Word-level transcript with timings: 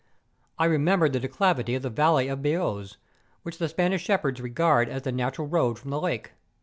I 0.57 0.65
remembered 0.65 1.13
the 1.13 1.19
declivity 1.19 1.75
of 1.75 1.83
the 1.83 1.91
valley 1.91 2.27
of 2.27 2.41
Beousse, 2.41 2.97
which 3.43 3.59
the 3.59 3.69
Spanish 3.69 4.03
shepherds 4.03 4.41
regard 4.41 4.89
as 4.89 5.03
the 5.03 5.11
natural 5.11 5.47
road 5.47 5.77
from 5.77 5.91
the 5.91 6.01
lake. 6.01 6.31